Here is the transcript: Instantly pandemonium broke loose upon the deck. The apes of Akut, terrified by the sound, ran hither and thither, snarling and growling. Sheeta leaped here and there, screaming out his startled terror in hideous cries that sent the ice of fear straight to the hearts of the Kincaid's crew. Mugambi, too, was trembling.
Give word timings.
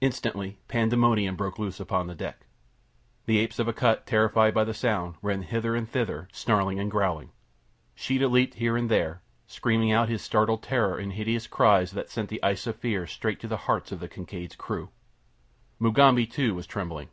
Instantly 0.00 0.60
pandemonium 0.68 1.34
broke 1.34 1.58
loose 1.58 1.80
upon 1.80 2.06
the 2.06 2.14
deck. 2.14 2.46
The 3.24 3.40
apes 3.40 3.58
of 3.58 3.66
Akut, 3.66 4.06
terrified 4.06 4.54
by 4.54 4.62
the 4.62 4.72
sound, 4.72 5.16
ran 5.22 5.42
hither 5.42 5.74
and 5.74 5.90
thither, 5.90 6.28
snarling 6.30 6.78
and 6.78 6.88
growling. 6.88 7.32
Sheeta 7.96 8.28
leaped 8.28 8.54
here 8.54 8.76
and 8.76 8.88
there, 8.88 9.22
screaming 9.48 9.90
out 9.90 10.08
his 10.08 10.22
startled 10.22 10.62
terror 10.62 11.00
in 11.00 11.10
hideous 11.10 11.48
cries 11.48 11.90
that 11.94 12.10
sent 12.10 12.28
the 12.28 12.40
ice 12.44 12.68
of 12.68 12.76
fear 12.76 13.08
straight 13.08 13.40
to 13.40 13.48
the 13.48 13.56
hearts 13.66 13.90
of 13.90 13.98
the 13.98 14.06
Kincaid's 14.08 14.54
crew. 14.54 14.90
Mugambi, 15.80 16.28
too, 16.28 16.54
was 16.54 16.68
trembling. 16.68 17.08